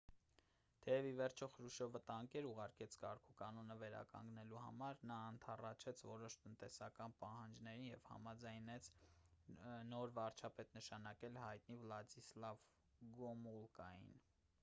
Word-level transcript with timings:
թեև 0.83 1.07
ի 1.07 1.09
վերջո 1.17 1.47
խրուշչովը 1.55 1.99
տանկեր 2.05 2.47
ուղարկեց 2.51 2.95
կարգուկանոնը 3.03 3.77
վերականգնելու 3.83 4.61
համար 4.63 5.03
նա 5.11 5.17
ընդառաջեց 5.33 6.01
որոշ 6.13 6.39
տնտեսական 6.47 7.15
պահանջներին 7.21 7.87
և 7.91 8.09
համաձայնվեց 8.15 8.91
նոր 9.93 10.15
վարչապետ 10.19 10.77
նշանակել 10.81 11.39
հայտնի 11.45 11.79
վլադիսլավ 11.85 12.67
գոմուլկային 13.21 14.13